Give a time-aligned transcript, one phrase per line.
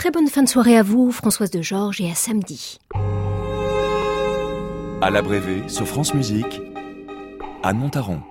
[0.00, 2.78] Très bonne fin de soirée à vous, Françoise de Georges, et à samedi.
[5.02, 6.62] À l'abrévé sur France Musique,
[7.62, 8.22] Anne Montaron.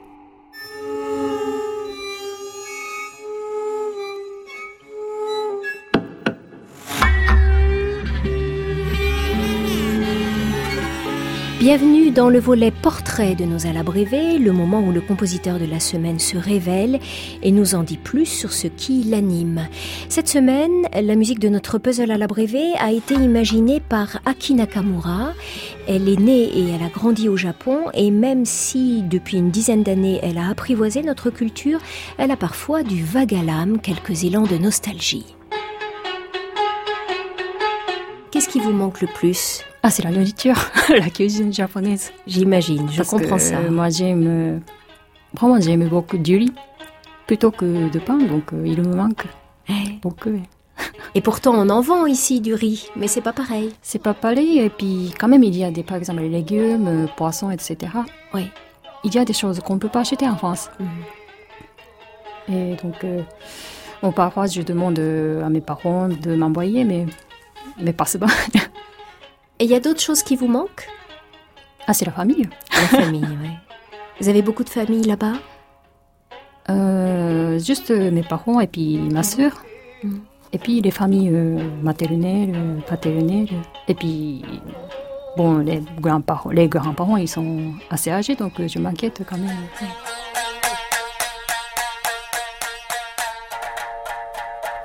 [11.60, 15.82] Bienvenue dans le volet portrait de nos Alabrévé, le moment où le compositeur de la
[15.82, 17.02] semaine se révèle
[17.44, 19.68] et nous en dit plus sur ce qui l'anime.
[20.08, 25.34] Cette semaine, la musique de notre puzzle Alabrévé a été imaginée par Aki Nakamura.
[25.86, 29.84] Elle est née et elle a grandi au Japon et même si depuis une dizaine
[29.84, 31.82] d'années elle a apprivoisé notre culture,
[32.18, 35.36] elle a parfois du vague à l'âme quelques élans de nostalgie.
[38.32, 39.62] Qu'est-ce qui vous manque le plus?
[39.82, 40.56] Ah, c'est la nourriture,
[40.90, 42.12] la cuisine japonaise.
[42.28, 43.58] J'imagine, je Parce comprends que, ça.
[43.58, 44.62] euh, moi, j'aime.
[45.34, 46.54] Vraiment, j'aime beaucoup du riz
[47.28, 49.26] plutôt que de pain, donc euh, il me manque.
[49.70, 50.38] Eh, Donc, euh,
[51.16, 53.72] Et pourtant, on en vend ici du riz, mais c'est pas pareil.
[53.82, 54.60] c'est pas pareil.
[54.60, 57.78] Et puis, quand même, il y a des, par exemple, les légumes, euh, poissons, etc.
[58.34, 58.48] Oui.
[59.04, 60.70] Il y a des choses qu'on ne peut pas acheter en France.
[60.80, 62.56] Mhm.
[62.56, 63.22] Et donc, euh,
[64.02, 67.06] bon, parfois, je demande à mes parents de m'envoyer, mais,
[67.82, 68.06] mais pas.
[69.60, 70.88] Et il y a d'autres choses qui vous manquent?
[71.88, 72.48] Ah, c'est la famille.
[72.72, 73.50] La famille, oui.
[74.22, 75.34] Vous avez beaucoup de familles là-bas?
[76.70, 79.64] Euh, juste euh, mes parents et puis ma sœur.
[80.04, 80.22] Mhm.
[80.54, 83.50] Et puis les familles euh, maternelles, paternelles.
[83.88, 84.44] Et puis,
[85.38, 89.58] bon, les grands-parents, les grands-parents, ils sont assez âgés, donc je m'inquiète quand même.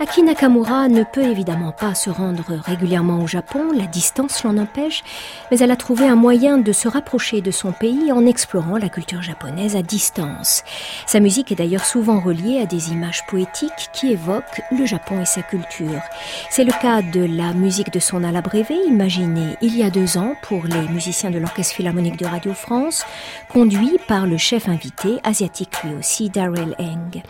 [0.04, 5.02] Aki Nakamura ne peut évidemment pas se rendre régulièrement au Japon, la distance l'en empêche,
[5.50, 8.90] mais elle a trouvé un moyen de se rapprocher de son pays en explorant la
[8.90, 10.62] culture japonaise à distance.
[11.06, 15.24] Sa musique est d'ailleurs souvent reliée à des images poétiques qui évoquent le Japon et
[15.24, 16.02] sa culture.
[16.50, 20.34] C'est le cas de la musique de son alabrévé, imaginée il y a deux ans
[20.42, 23.06] pour les musiciens de l'Orchestre Philharmonique de Radio France,
[23.48, 27.22] conduit par le chef invité, asiatique lui aussi, Darrell Eng.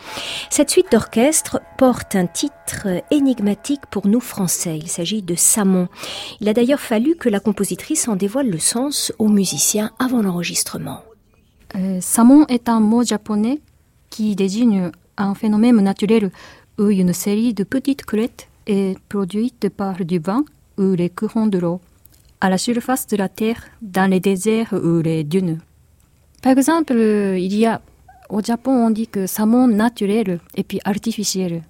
[0.49, 2.64] Cette suite d'orchestre porte un titre
[3.11, 4.77] énigmatique pour nous Français.
[4.77, 5.87] Il s'agit de Samon.
[6.41, 10.99] Il a d'ailleurs fallu que la compositrice en dévoile le sens aux musiciens avant l'enregistrement.
[11.75, 13.59] Euh, Samon est un mot japonais
[14.09, 16.31] qui désigne un phénomène naturel
[16.77, 20.43] où une série de petites crêtes est produite par du vent
[20.77, 21.81] ou les courants de l'eau
[22.41, 25.59] à la surface de la terre, dans les déserts ou les dunes.
[26.41, 27.81] Par exemple, il y a
[28.29, 31.63] au Japon, on dit que Samon naturel et puis artificiel.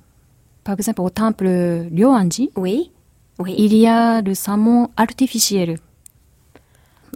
[0.65, 1.47] Par exemple, au temple
[1.95, 2.91] Ryoanji, Oui
[3.39, 3.55] Oui.
[3.57, 5.77] il y a le Samon artificiel.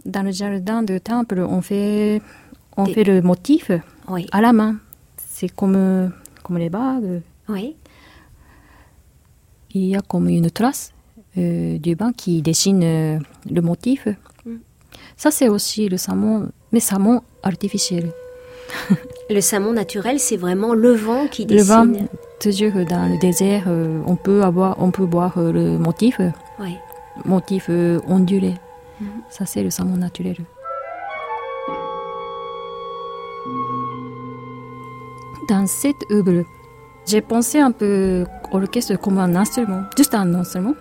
[0.06, 2.22] Dans le jardin du temple, on fait,
[2.78, 3.70] on Des- fait le motif
[4.08, 4.26] Oui.
[4.32, 4.76] à la main.
[5.18, 6.12] C'est comme,
[6.42, 7.20] comme les bagues.
[7.48, 7.74] Oui.
[9.72, 10.92] Il y a comme une trace
[11.38, 13.18] euh, du bain qui dessine euh,
[13.50, 14.08] le motif.
[14.46, 14.56] Mm.
[15.16, 18.12] Ça, c'est aussi le Samon, mais Samon artificiel.
[19.30, 21.64] Le Samon naturel, c'est vraiment le vent qui Le dessine.
[21.74, 22.08] vent,
[22.40, 26.30] toujours dans le désert, euh, on peut avoir, on peut voir euh, le motif, euh,
[26.58, 26.76] Oui.
[27.24, 28.54] motif euh, ondulé.
[29.00, 29.08] Mhm.
[29.28, 30.36] Ça, c'est le Samon naturel.
[35.48, 36.44] Dans cette œuvre,
[37.06, 40.74] j'ai pensé un peu à l'orchestre comme un instrument, juste un instrument.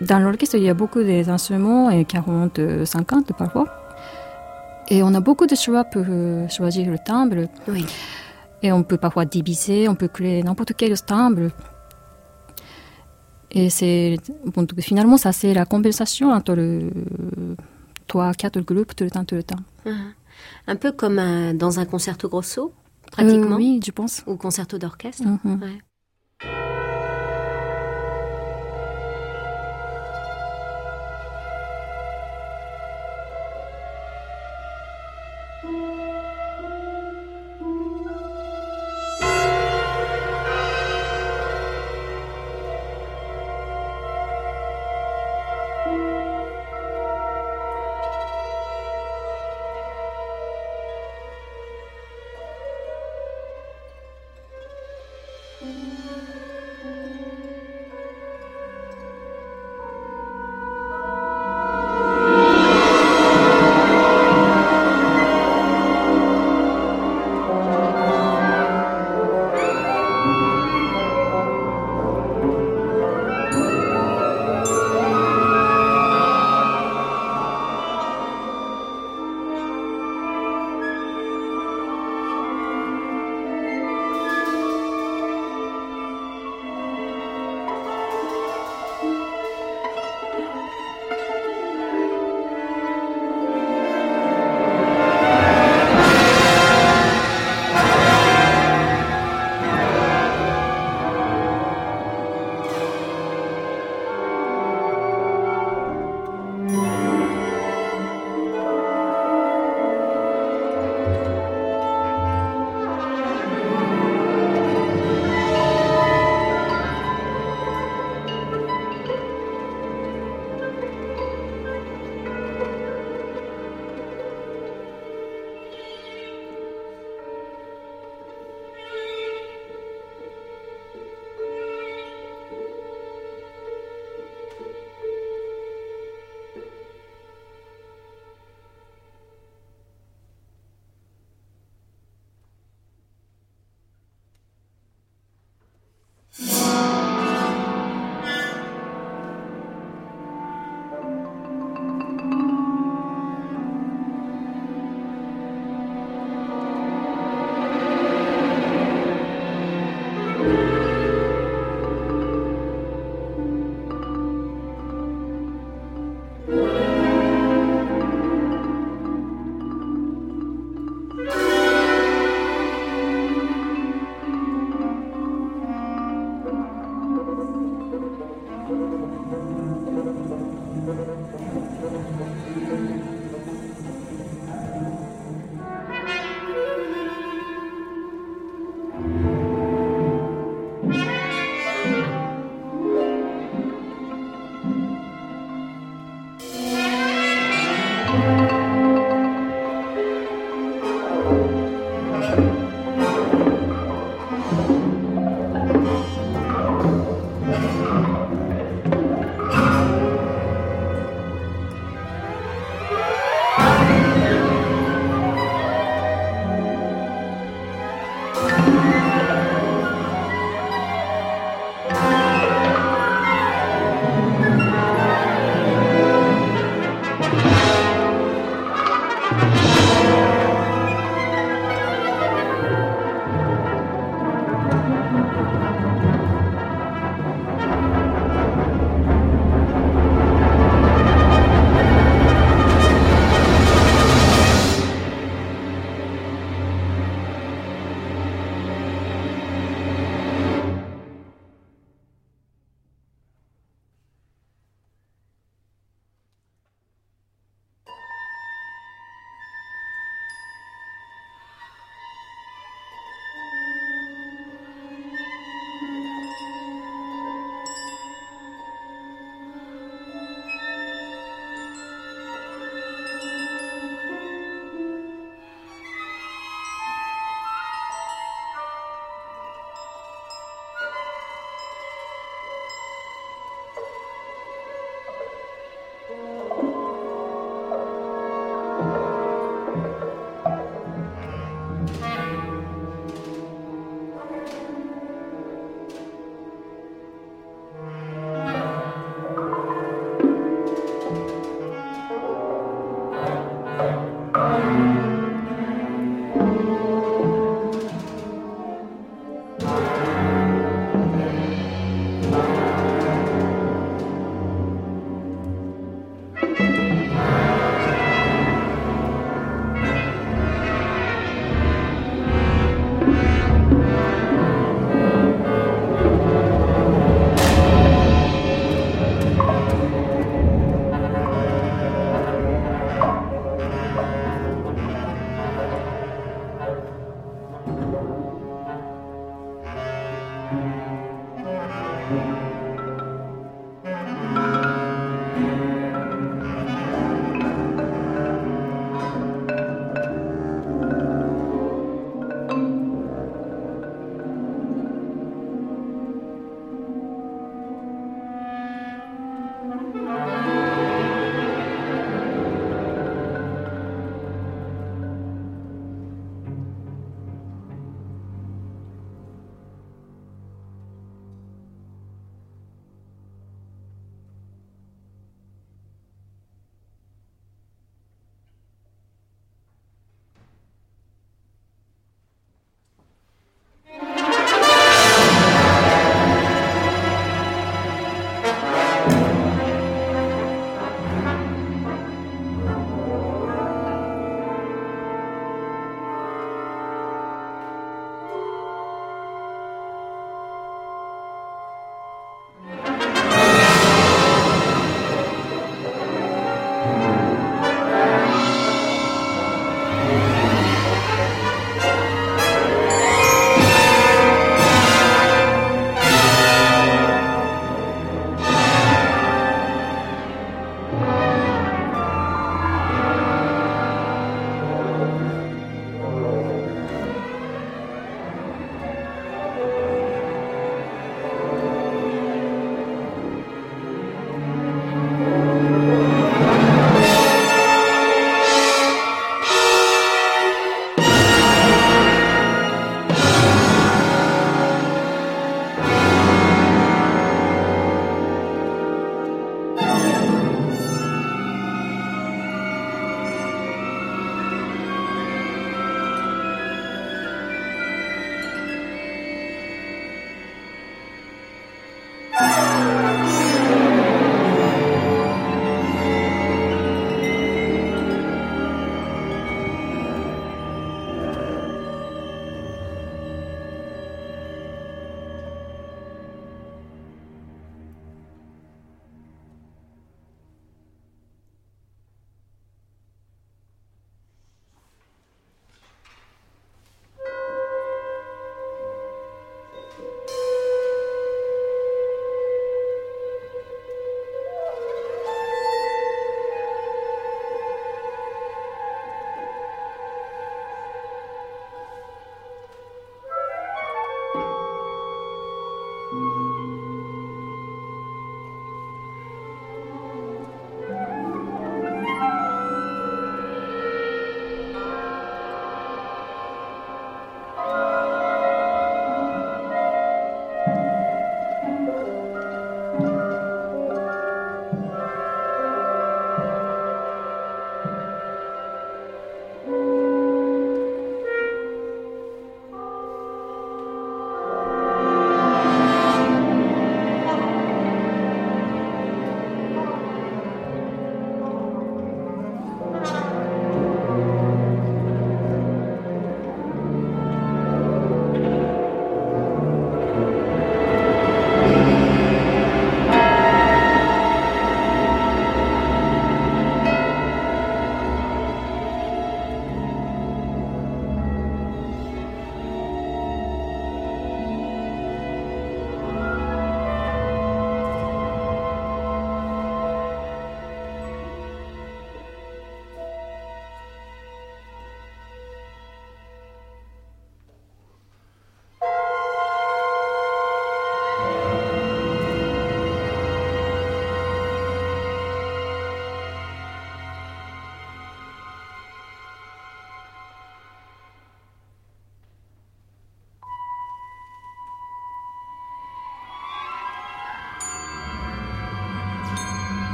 [0.00, 3.66] Dans l'orchestre, il y a beaucoup d'instruments, et 40, euh, 50 parfois.
[4.88, 7.46] Et on a beaucoup de choix pour euh, choisir le timbre.
[7.68, 7.84] Oui.
[8.62, 11.48] Et on peut parfois diviser, on peut créer n'importe quel timbre.
[13.52, 14.16] Et c'est
[14.46, 16.90] bon, donc finalement ça c'est la compensation entre le
[18.06, 19.58] trois quatre groupes tout le temps tout le temps.
[19.86, 19.90] Ah.
[20.68, 22.72] Un peu comme un- dans un concerto grosso,
[23.10, 24.22] pratiquement, Euh, oui, je pense.
[24.26, 25.24] ou concerto d'orchestre.
[25.26, 25.60] Mhm.
[25.62, 25.78] Ouais.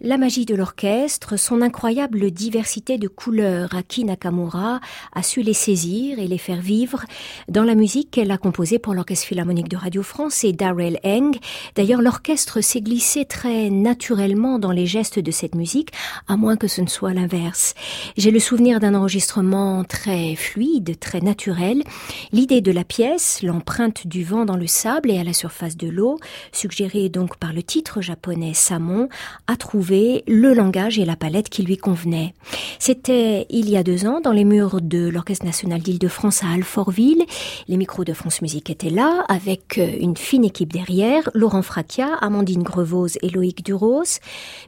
[0.00, 4.78] La magie de l'orchestre, son incroyable diversité de couleurs, Aki Nakamura
[5.12, 7.04] a su les saisir et les faire vivre
[7.48, 11.32] dans la musique qu'elle a composée pour l'Orchestre Philharmonique de Radio France et Darrell Eng.
[11.74, 15.90] D'ailleurs, l'orchestre s'est glissé très naturellement dans les gestes de cette musique,
[16.28, 17.74] à moins que ce ne soit l'inverse.
[18.16, 21.82] J'ai le souvenir d'un enregistrement très fluide, très naturel.
[22.30, 25.88] L'idée de la pièce, l'empreinte du vent dans le sable et à la surface de
[25.88, 26.20] l'eau,
[26.52, 29.08] suggérée donc par le titre japonais Samon,
[29.48, 29.88] a trouvé
[30.26, 32.34] le langage et la palette qui lui convenaient.
[32.78, 37.24] C'était il y a deux ans dans les murs de l'Orchestre national d'Île-de-France à Alfortville.
[37.66, 42.14] Les micros de France Musique étaient là avec euh, une fine équipe derrière, Laurent Fracchia,
[42.20, 44.20] Amandine Grevose et Loïc Duros.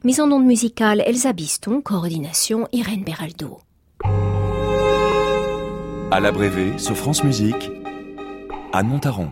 [0.03, 3.59] Mise en onde musicale Elsa Biston, coordination Irène Beraldo.
[6.11, 7.71] À l'abrévé sur France Musique,
[8.73, 9.29] Anne Montaron.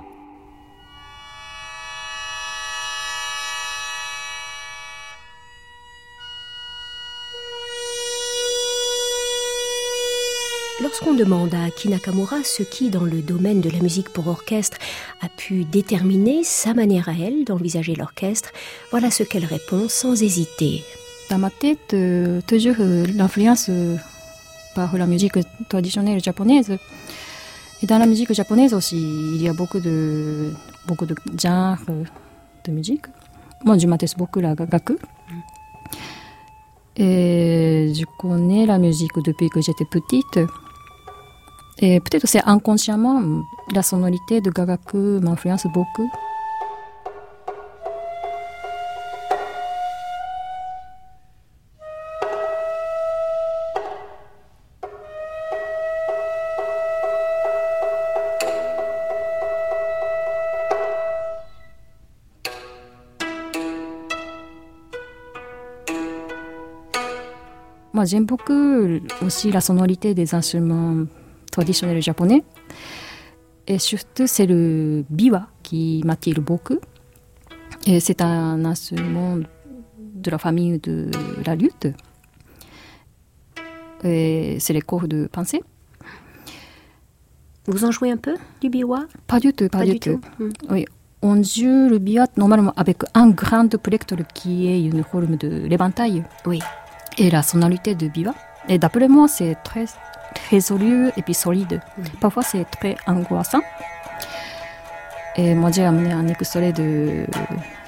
[10.90, 14.80] Lorsqu'on demande à Kinakamura ce qui, dans le domaine de la musique pour orchestre,
[15.22, 18.50] a pu déterminer sa manière à elle d'envisager l'orchestre,
[18.90, 20.84] voilà ce qu'elle répond sans hésiter.
[21.30, 23.98] Dans ma tête, euh, toujours euh, l'influence euh,
[24.74, 25.38] par la musique
[25.70, 26.76] traditionnelle japonaise.
[27.84, 30.52] Et dans la musique japonaise aussi, il y a beaucoup de,
[30.88, 31.86] beaucoup de genres
[32.66, 33.06] de musique.
[33.64, 34.98] Moi, je m'intéresse beaucoup à la gaku.
[36.98, 40.40] Et je connais la musique depuis que j'étais petite.
[41.82, 43.22] Et peut-être c'est inconsciemment,
[43.74, 46.10] la sonorité de Gagaku m'influence beaucoup.
[67.94, 68.54] Moi, j'aime beaucoup
[69.26, 71.06] aussi la sonorité des instruments
[71.60, 72.42] traditionnel japonais.
[73.68, 76.80] Et surtout, c'est le biwa qui m'attire beaucoup.
[77.86, 79.38] Et c'est un instrument
[80.26, 81.12] de la famille de
[81.46, 81.88] la lutte.
[84.02, 85.62] C'est les corps de pensée.
[87.68, 89.02] Vous en jouez un peu du biwa?
[89.28, 90.20] Pas du tout, pas, du, tout.
[90.40, 90.50] Hmm.
[90.72, 90.86] Oui,
[91.22, 96.24] on joue le biwa normalement avec un grand plectre qui est une forme de l'éventail.
[96.46, 96.60] Oui.
[97.18, 98.34] Et la sonorité de biwa.
[98.70, 99.86] Et d'après moi, c'est très
[100.50, 101.82] résolu et puis solide.
[102.20, 103.62] Parfois, c'est très angoissant.
[105.36, 107.26] Et moi, j'ai amené un extrait de,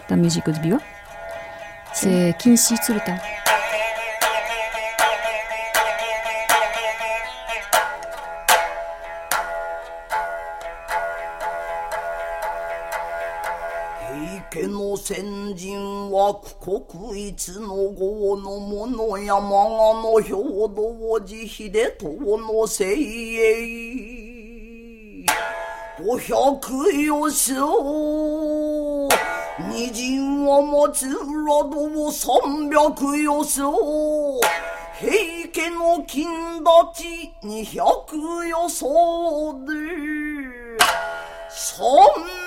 [0.09, 0.77] la musique de Biwa.
[1.93, 3.15] C'est Kinshi Tsuruta.
[16.21, 19.49] は苦国一の豪の者山賀
[20.03, 25.25] の兵道慈悲で遠のせいえ
[25.99, 29.09] 五百よしょ
[29.71, 34.39] 二人は松浦道三百よしょ
[34.99, 38.15] 平家の金立ち二百
[38.47, 39.73] よそうで
[41.49, 42.40] 三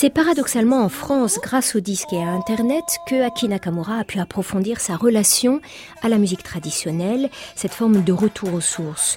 [0.00, 4.20] C'est paradoxalement en France, grâce au disque et à Internet, que Aki Nakamura a pu
[4.20, 5.60] approfondir sa relation
[6.02, 9.16] à la musique traditionnelle, cette forme de retour aux sources.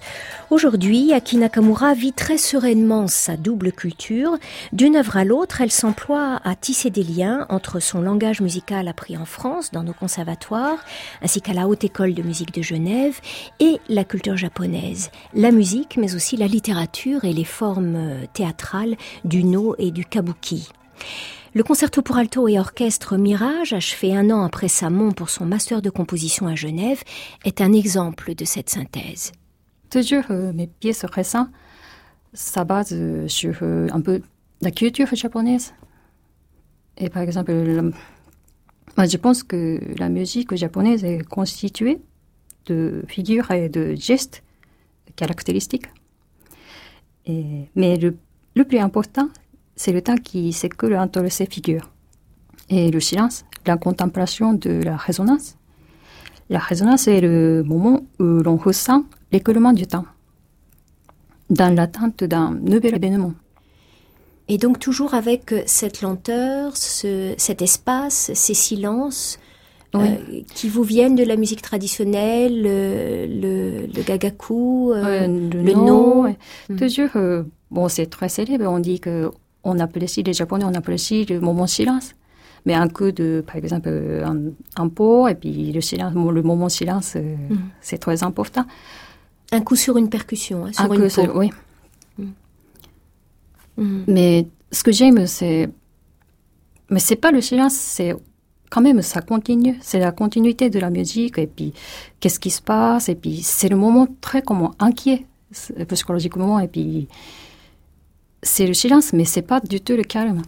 [0.50, 4.40] Aujourd'hui, Aki Nakamura vit très sereinement sa double culture.
[4.74, 9.16] D'une œuvre à l'autre, elle s'emploie à tisser des liens entre son langage musical appris
[9.16, 10.84] en France, dans nos conservatoires,
[11.22, 13.20] ainsi qu'à la Haute École de musique de Genève,
[13.60, 19.44] et la culture japonaise, la musique, mais aussi la littérature et les formes théâtrales du
[19.44, 20.71] no et du kabuki.
[21.54, 25.82] Le concerto pour alto et orchestre Mirage, achevé un an après Samon pour son master
[25.82, 27.04] de composition à Genève,
[27.44, 29.34] est un exemple de cette synthèse.
[29.90, 31.50] Toujours euh, mes pièces récentes
[32.34, 34.22] ça base euh, sur euh, un peu
[34.62, 35.74] la culture japonaise.
[36.98, 42.00] Et par exemple, je pense que la musique japonaise est constituée
[42.68, 44.44] de figures et de gestes
[45.18, 45.88] caractéristiques.
[47.28, 49.30] Mais le plus important,
[49.82, 51.88] c'est le temps qui s'écoule entre ces figures.
[52.70, 55.56] Et le silence, la contemplation de la résonance.
[56.52, 60.06] La résonance est le moment où l'on ressent l'écoulement du temps,
[61.50, 63.34] dans l'attente d'un nouvel événement.
[64.50, 69.40] Et donc toujours avec cette lenteur, cet espace, ces silences,
[69.94, 70.08] Oui.
[70.10, 75.86] euh, qui vous viennent de la musique traditionnelle, le, le, le gagaku, euh, le no,
[75.88, 76.24] no.
[76.24, 76.38] ouais.
[76.70, 76.76] Mm.
[76.82, 78.66] Toujours, euh, bon, c'est très célèbre.
[78.78, 79.32] On dit que
[79.64, 82.14] on apprécie, les Japonais, on apprécie le moment silence.
[82.66, 84.38] Mais un coup de, par exemple, euh, un,
[84.84, 87.56] un pot, et puis le silence, le moment silence, euh, Mm.
[87.82, 88.66] c'est très important.
[89.54, 91.40] un coup sur une percussion, hein, sur un une coup, peau.
[91.40, 91.50] oui.
[93.78, 94.04] Mhm.
[94.08, 95.70] Mais ce que j'aime, c'est.
[96.90, 98.14] Mais c'est pas le silence, c'est
[98.70, 99.78] quand même, ça continue.
[99.82, 101.74] C'est la continuité de la musique, et puis
[102.20, 105.26] qu'est-ce qui se passe, et puis c'est le moment très comment, inquiet,
[105.90, 107.08] psychologiquement, et puis
[108.44, 110.42] c'est le silence, mais c'est pas du tout le calme.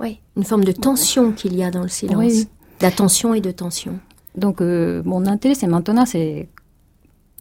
[0.00, 2.16] Oui, une forme de tension qu'il y a dans le silence.
[2.16, 2.48] Oui.
[2.80, 3.98] D'attention et de tension.
[4.36, 6.48] Donc, euh, mon intérêt, c'est maintenant, c'est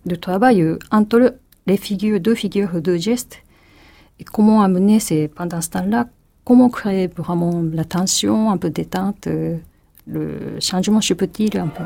[0.05, 3.39] de travailler entre les figures, deux figures, deux gestes,
[4.19, 6.07] et comment amener ces, pendant ce temps-là,
[6.43, 9.57] comment créer vraiment la tension, un peu détente, euh,
[10.05, 11.83] le changement subtil un peu.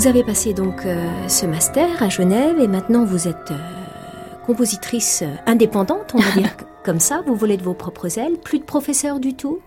[0.00, 5.20] Vous avez passé donc euh, ce master à Genève et maintenant vous êtes euh, compositrice
[5.20, 7.22] euh, indépendante, on va dire comme ça.
[7.26, 8.38] Vous volez de vos propres ailes.
[8.42, 9.58] Plus de professeur du tout?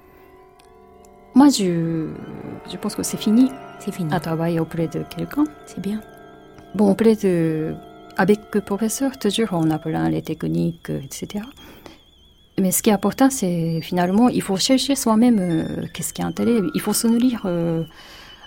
[1.35, 2.07] Moi, je,
[2.67, 4.11] je pense que c'est fini C'est fini.
[4.11, 5.43] à travailler auprès de quelqu'un.
[5.67, 6.01] C'est bien.
[6.73, 7.75] Bon, auprès de,
[8.17, 11.45] avec le professeur, toujours en appelant les techniques, etc.
[12.59, 16.25] Mais ce qui est important, c'est finalement, il faut chercher soi-même euh, qu'est-ce qui est
[16.25, 16.67] intéressant.
[16.73, 17.83] Il faut se nourrir euh,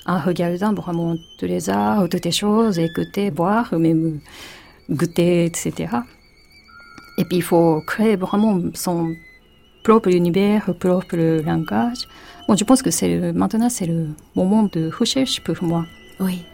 [0.07, 4.21] en regardant vraiment tous les arts, toutes les choses, écouter, boire, même
[4.89, 5.89] goûter, etc.
[7.19, 9.15] Et puis, il faut créer vraiment son
[9.83, 12.07] propre univers, propre langage.
[12.47, 15.85] Bon, je pense que c'est maintenant, c'est le moment de recherche pour moi.
[16.21, 16.45] Oui.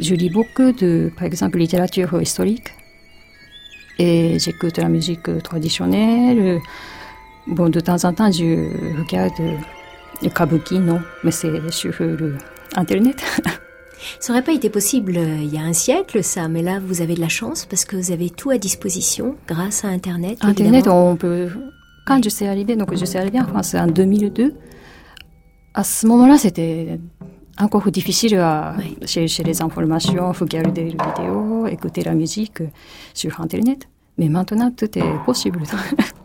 [0.00, 2.70] Je lis beaucoup de, par exemple, littérature historique.
[3.98, 6.60] Et j'écoute la musique traditionnelle.
[7.46, 9.32] Bon, de temps en temps, je regarde
[10.22, 12.38] le kabuki, non, mais c'est sur le
[12.74, 13.22] Internet.
[14.18, 17.02] Ça n'aurait pas été possible euh, il y a un siècle, ça, mais là, vous
[17.02, 20.38] avez de la chance parce que vous avez tout à disposition grâce à Internet.
[20.42, 21.10] Internet, évidemment.
[21.10, 21.48] on peut.
[22.06, 24.54] Quand je suis arrivée, donc je suis arrivée en France en 2002.
[25.74, 26.98] À ce moment-là, c'était
[27.58, 28.96] encore difficile à Oui.
[29.06, 32.62] chercher les informations, regarder les vidéos, écouter la musique
[33.14, 33.88] sur Internet.
[34.18, 35.60] Mais maintenant, tout est possible.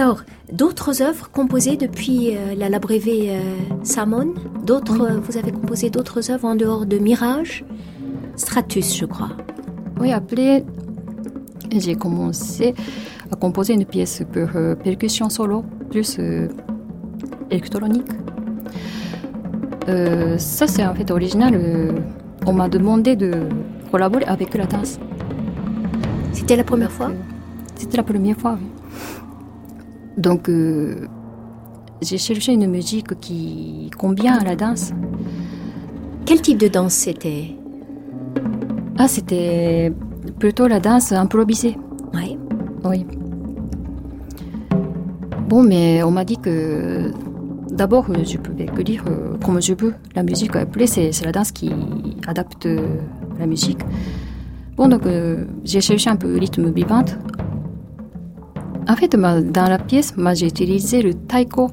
[0.00, 3.40] Alors, d'autres œuvres composées depuis euh, la Labrévé euh,
[3.82, 4.32] Samon
[4.64, 7.66] D'autres, euh, vous avez composé d'autres œuvres en dehors de Mirage?
[8.34, 9.28] Stratus, je crois.
[10.00, 10.64] Oui, après,
[11.70, 12.74] j'ai commencé
[13.30, 16.18] a composé une pièce pour euh, percussion solo, plus
[17.50, 18.08] électronique.
[20.38, 21.60] Ça, c'est en fait original.
[22.46, 23.32] on m'a demandé de
[23.90, 24.98] collaborer avec la danse.
[26.32, 27.10] C'était la première fois?
[27.76, 28.79] C'était la première fois, oui.
[30.20, 31.06] Donc, euh,
[32.02, 34.92] j'ai cherché une musique qui convient à la danse.
[36.26, 37.56] Quel type de danse c'était?
[38.98, 39.90] Ah, c'était
[40.38, 41.78] plutôt la danse improvisée.
[42.12, 42.36] Ouais.
[42.84, 43.06] Oui.
[45.48, 47.10] Bon, mais on m'a dit que
[47.70, 49.94] d'abord, euh, je pouvais que dire euh, comme je veux.
[50.14, 51.70] La musique, après, c'est c'est la danse qui
[52.26, 52.68] adapte
[53.38, 53.80] la musique.
[54.76, 57.04] Bon, donc, euh, j'ai cherché un peu le rythme vivant.
[58.90, 61.70] En fait, dans la pièce, moi, j'ai utilisé le taiko.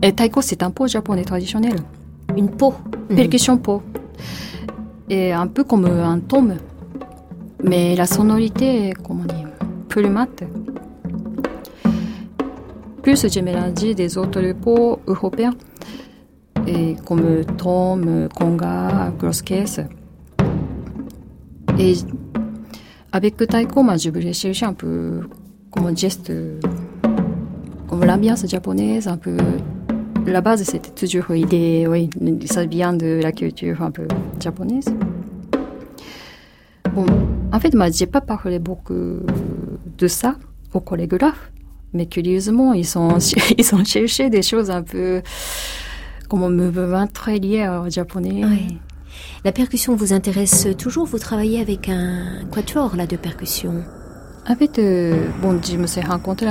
[0.00, 1.74] Et taiko, c'est un pot japonais traditionnel.
[2.36, 2.72] Une peau.
[3.08, 3.82] Percussion pot.
[5.10, 6.54] Et un peu comme un tome.
[7.64, 9.48] Mais la sonorité est, comment dire,
[9.88, 10.44] plus mate.
[13.02, 15.54] Plus j'ai mélangé des autres pots européens.
[16.68, 19.80] Et comme tome, conga, grosse caisse.
[21.76, 21.94] Et
[23.10, 25.22] avec le taiko, moi, je voulais chercher un peu
[25.72, 26.60] comme un geste, euh,
[27.88, 29.36] comme l'ambiance japonaise, un peu
[30.26, 32.08] la base, c'était toujours l'idée, oui,
[32.46, 34.06] ça vient de la culture un peu
[34.40, 34.86] japonaise.
[36.94, 37.06] Bon,
[37.52, 39.20] en fait, moi, j'ai pas parlé beaucoup
[39.98, 40.36] de ça
[40.74, 41.50] aux chorégraphes,
[41.92, 43.18] mais curieusement, ils sont,
[43.58, 45.22] ils ont cherché des choses un peu
[46.28, 48.42] comme un mouvement très lié au japonais.
[48.44, 48.78] Oui.
[49.44, 51.06] La percussion vous intéresse toujours?
[51.06, 53.82] Vous travaillez avec un quatuor là de percussion?
[54.48, 56.46] En fait, euh, bon, je me suis rencontré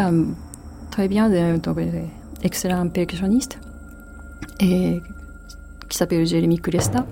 [0.91, 2.06] très bien donc, euh,
[2.41, 3.60] excellent percussionniste
[4.62, 5.01] et
[5.89, 7.06] qui s'appelle Jérémy Cresta.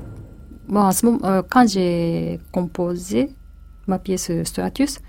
[0.70, 3.30] Bon, à ce moment, euh, quand j'ai composé
[3.88, 5.00] ma pièce Stratus,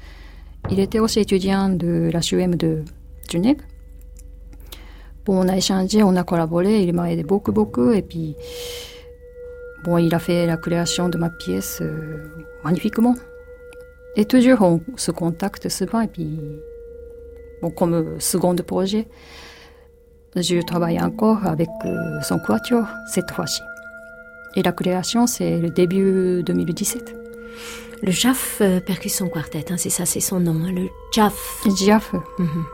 [0.70, 2.20] il était aussi étudiant de la
[2.56, 2.84] de
[3.30, 3.58] Genève.
[5.24, 8.34] Bon, on a échangé, on a collaboré, il m'a aidé beaucoup, beaucoup, et puis,
[9.84, 12.26] bon, il a fait la création de ma pièce euh,
[12.64, 13.14] magnifiquement.
[14.16, 16.38] Et toujours, on se contacte souvent, et puis,
[17.62, 19.06] bon, comme second projet,
[20.36, 23.60] je travaille encore avec euh, son quatuor cette fois-ci.
[24.56, 27.16] Et la création, c'est le début 2017.
[28.02, 31.64] Le JAF euh, Percussion Quartet, hein, c'est ça, c'est son nom, hein, le JAF.
[31.78, 32.64] JAF, Mhm.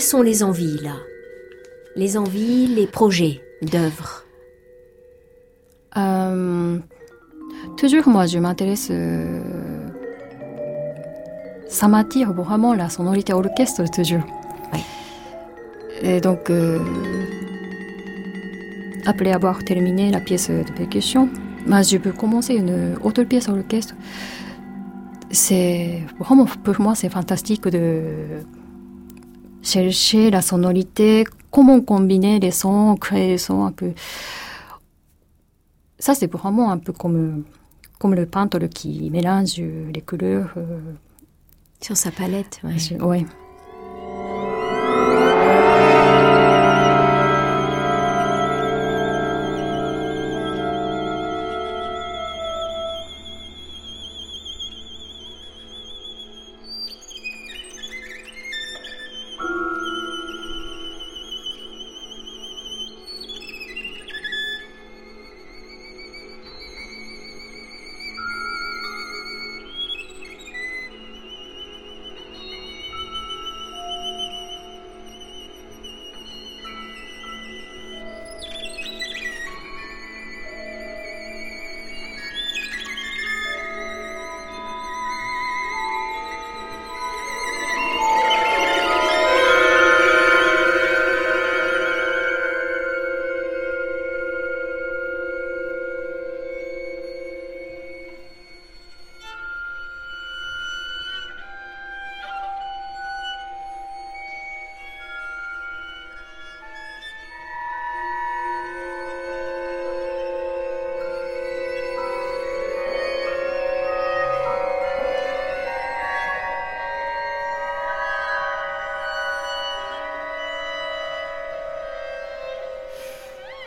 [0.00, 0.96] Quelles sont les envies là?
[1.94, 4.24] Les envies, les projets d'œuvres?
[5.98, 6.78] Euh,
[7.76, 8.88] toujours, moi, je m'intéresse.
[8.90, 9.42] euh,
[11.68, 14.24] ça m'attire vraiment la sonorité orchestre, toujours.
[14.72, 14.80] Oui.
[16.00, 16.78] Et donc, euh,
[19.04, 21.28] après avoir terminé la pièce de percussion,
[21.66, 23.94] moi, je peux commencer une autre pièce orchestre.
[25.30, 28.00] C'est vraiment pour moi, c'est fantastique de
[29.70, 33.92] chercher la sonorité, comment combiner les sons, créer les sons un peu.
[35.98, 37.44] Ça, c'est vraiment un peu comme,
[37.98, 39.56] comme le peintre qui mélange
[39.94, 40.52] les couleurs.
[40.56, 40.80] euh,
[41.82, 43.24] sur sa palette je- ouais.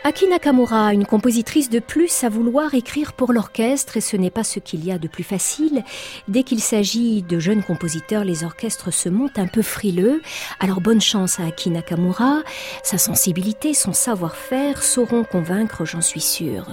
[0.06, 4.44] Aki Nakamura, une compositrice de plus à vouloir écrire pour l'orchestre, et ce n'est pas
[4.44, 5.82] ce qu'il y a de plus facile.
[6.28, 10.20] Dès qu'il s'agit de jeunes compositeurs, les orchestres se montent un peu frileux.
[10.60, 12.42] Alors bonne chance à Aki Nakamura.
[12.82, 16.66] Sa sensibilité, son savoir-faire sauront convaincre, j'en suis sûre.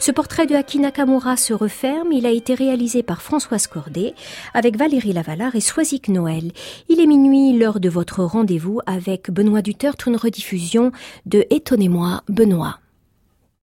[0.00, 2.10] Ce portrait de Aki Nakamura se referme.
[2.10, 4.12] Il a été réalisé par Françoise Cordet
[4.54, 6.50] avec Valérie Lavalard et Soisic Noël.
[6.94, 10.92] Il est minuit, l'heure de votre rendez-vous avec Benoît Duterte, une rediffusion
[11.24, 12.81] de Étonnez-moi, Benoît.